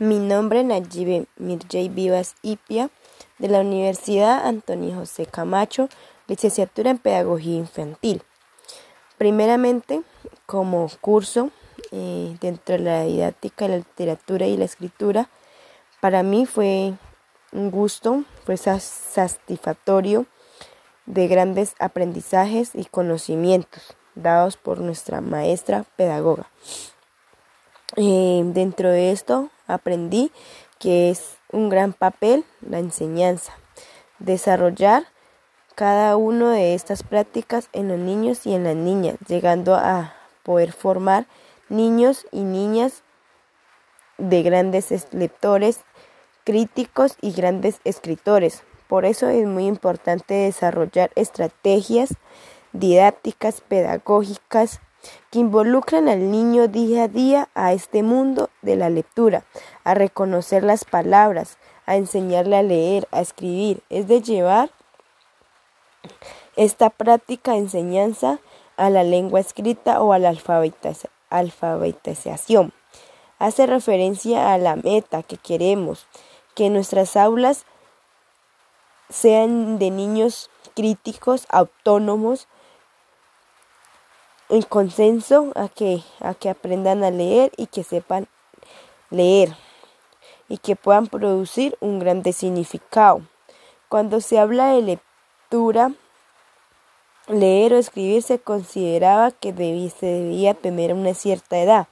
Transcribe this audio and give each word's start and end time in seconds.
Mi 0.00 0.18
nombre 0.18 0.60
es 0.60 0.64
Nayibe 0.64 1.26
Mirjay 1.36 1.90
Vivas 1.90 2.34
Ipia, 2.40 2.88
de 3.36 3.48
la 3.48 3.60
Universidad 3.60 4.46
Antonio 4.46 4.94
José 4.94 5.26
Camacho, 5.26 5.90
licenciatura 6.26 6.88
en 6.88 6.96
Pedagogía 6.96 7.58
Infantil. 7.58 8.22
Primeramente, 9.18 10.00
como 10.46 10.90
curso 11.02 11.50
eh, 11.92 12.34
dentro 12.40 12.78
de 12.78 12.82
la 12.82 13.02
didáctica, 13.02 13.68
la 13.68 13.76
literatura 13.76 14.46
y 14.46 14.56
la 14.56 14.64
escritura, 14.64 15.28
para 16.00 16.22
mí 16.22 16.46
fue 16.46 16.94
un 17.52 17.70
gusto, 17.70 18.24
fue 18.46 18.56
satisfactorio 18.56 20.24
de 21.04 21.28
grandes 21.28 21.74
aprendizajes 21.78 22.70
y 22.72 22.86
conocimientos 22.86 23.94
dados 24.14 24.56
por 24.56 24.80
nuestra 24.80 25.20
maestra 25.20 25.84
pedagoga. 25.96 26.48
Eh, 27.96 28.42
dentro 28.46 28.88
de 28.88 29.10
esto 29.10 29.50
aprendí 29.74 30.32
que 30.78 31.10
es 31.10 31.36
un 31.52 31.68
gran 31.68 31.92
papel 31.92 32.44
la 32.60 32.78
enseñanza, 32.78 33.52
desarrollar 34.18 35.04
cada 35.74 36.16
una 36.16 36.52
de 36.52 36.74
estas 36.74 37.02
prácticas 37.02 37.68
en 37.72 37.88
los 37.88 37.98
niños 37.98 38.46
y 38.46 38.54
en 38.54 38.64
las 38.64 38.76
niñas, 38.76 39.16
llegando 39.26 39.74
a 39.74 40.14
poder 40.42 40.72
formar 40.72 41.26
niños 41.68 42.26
y 42.32 42.42
niñas 42.42 43.02
de 44.18 44.42
grandes 44.42 45.08
lectores, 45.12 45.80
críticos 46.44 47.16
y 47.20 47.32
grandes 47.32 47.80
escritores. 47.84 48.62
Por 48.88 49.04
eso 49.04 49.28
es 49.28 49.46
muy 49.46 49.66
importante 49.66 50.34
desarrollar 50.34 51.10
estrategias 51.14 52.10
didácticas, 52.72 53.60
pedagógicas, 53.60 54.80
que 55.30 55.38
involucran 55.38 56.08
al 56.08 56.30
niño 56.30 56.68
día 56.68 57.04
a 57.04 57.08
día 57.08 57.48
a 57.54 57.72
este 57.72 58.02
mundo 58.02 58.50
de 58.62 58.76
la 58.76 58.90
lectura, 58.90 59.44
a 59.84 59.94
reconocer 59.94 60.62
las 60.62 60.84
palabras, 60.84 61.58
a 61.86 61.96
enseñarle 61.96 62.56
a 62.56 62.62
leer, 62.62 63.08
a 63.10 63.20
escribir, 63.20 63.82
es 63.90 64.08
de 64.08 64.22
llevar 64.22 64.70
esta 66.56 66.90
práctica 66.90 67.52
de 67.52 67.58
enseñanza 67.58 68.40
a 68.76 68.90
la 68.90 69.02
lengua 69.02 69.40
escrita 69.40 70.02
o 70.02 70.12
a 70.12 70.18
la 70.18 70.34
alfabetización. 71.30 72.72
Hace 73.38 73.66
referencia 73.66 74.52
a 74.52 74.58
la 74.58 74.76
meta 74.76 75.22
que 75.22 75.36
queremos, 75.36 76.06
que 76.54 76.70
nuestras 76.70 77.16
aulas 77.16 77.64
sean 79.08 79.78
de 79.78 79.90
niños 79.90 80.50
críticos, 80.74 81.46
autónomos, 81.50 82.48
en 84.50 84.62
consenso 84.62 85.52
a 85.54 85.68
que, 85.68 86.02
a 86.18 86.34
que 86.34 86.50
aprendan 86.50 87.04
a 87.04 87.10
leer 87.10 87.52
y 87.56 87.66
que 87.66 87.84
sepan 87.84 88.26
leer 89.10 89.56
y 90.48 90.58
que 90.58 90.74
puedan 90.74 91.06
producir 91.06 91.78
un 91.80 92.00
grande 92.00 92.32
significado. 92.32 93.22
Cuando 93.88 94.20
se 94.20 94.38
habla 94.38 94.74
de 94.74 94.82
lectura, 94.82 95.92
leer 97.28 97.74
o 97.74 97.78
escribir 97.78 98.22
se 98.22 98.40
consideraba 98.40 99.30
que 99.30 99.52
se 99.96 100.06
debía 100.06 100.54
tener 100.54 100.92
una 100.92 101.14
cierta 101.14 101.58
edad, 101.58 101.86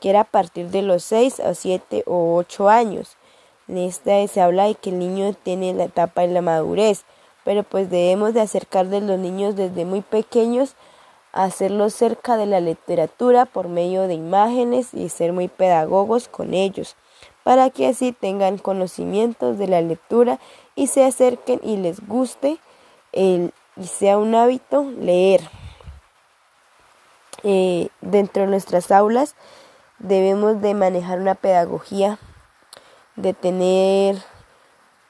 que 0.00 0.08
era 0.10 0.20
a 0.20 0.24
partir 0.24 0.70
de 0.70 0.80
los 0.80 1.04
6 1.04 1.40
a 1.40 1.54
7 1.54 2.04
o 2.06 2.36
8 2.36 2.70
años. 2.70 3.18
En 3.68 3.76
esta 3.76 4.26
se 4.26 4.40
habla 4.40 4.64
de 4.64 4.74
que 4.74 4.90
el 4.90 4.98
niño 4.98 5.34
tiene 5.34 5.74
la 5.74 5.84
etapa 5.84 6.22
de 6.22 6.28
la 6.28 6.40
madurez, 6.40 7.04
pero 7.44 7.62
pues 7.62 7.90
debemos 7.90 8.32
de 8.32 8.40
acercar 8.40 8.88
de 8.88 9.02
los 9.02 9.18
niños 9.18 9.56
desde 9.56 9.84
muy 9.84 10.00
pequeños 10.00 10.74
hacerlos 11.34 11.94
cerca 11.94 12.36
de 12.36 12.46
la 12.46 12.60
literatura 12.60 13.44
por 13.44 13.68
medio 13.68 14.06
de 14.06 14.14
imágenes 14.14 14.94
y 14.94 15.08
ser 15.08 15.32
muy 15.32 15.48
pedagogos 15.48 16.28
con 16.28 16.54
ellos, 16.54 16.96
para 17.42 17.70
que 17.70 17.88
así 17.88 18.12
tengan 18.12 18.56
conocimientos 18.56 19.58
de 19.58 19.66
la 19.66 19.80
lectura 19.80 20.38
y 20.76 20.86
se 20.86 21.04
acerquen 21.04 21.60
y 21.62 21.76
les 21.76 22.06
guste 22.06 22.58
el, 23.12 23.52
y 23.76 23.84
sea 23.84 24.16
un 24.16 24.34
hábito 24.34 24.84
leer. 24.98 25.40
Eh, 27.42 27.88
dentro 28.00 28.44
de 28.44 28.48
nuestras 28.48 28.90
aulas 28.90 29.34
debemos 29.98 30.62
de 30.62 30.72
manejar 30.74 31.18
una 31.18 31.34
pedagogía, 31.34 32.18
de 33.16 33.34
tener 33.34 34.16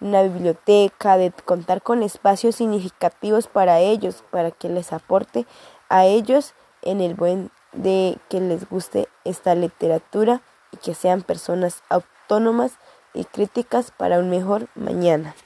una 0.01 0.23
biblioteca, 0.23 1.17
de 1.17 1.33
contar 1.45 1.83
con 1.83 2.03
espacios 2.03 2.57
significativos 2.57 3.47
para 3.47 3.81
ellos, 3.81 4.25
para 4.31 4.51
que 4.51 4.69
les 4.69 4.93
aporte 4.93 5.47
a 5.94 6.06
ellos 6.06 6.55
en 6.82 7.00
el 7.00 7.15
buen 7.15 7.53
de 7.72 8.19
que 8.28 8.41
les 8.41 8.69
guste 8.69 9.06
esta 9.22 9.55
literatura 9.55 10.43
y 10.72 10.77
que 10.78 10.93
sean 10.93 11.22
personas 11.22 11.84
autónomas 11.88 12.72
y 13.15 13.22
críticas 13.22 13.93
para 13.97 14.19
un 14.19 14.28
mejor 14.28 14.66
mañana. 14.75 15.37